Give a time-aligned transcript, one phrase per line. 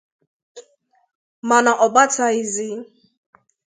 [1.49, 2.67] mana ọ batàghịzị.